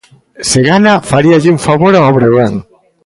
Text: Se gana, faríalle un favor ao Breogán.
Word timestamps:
Se 0.49 0.59
gana, 0.69 0.93
faríalle 1.11 1.53
un 1.55 1.59
favor 1.67 1.93
ao 1.95 2.13
Breogán. 2.17 2.53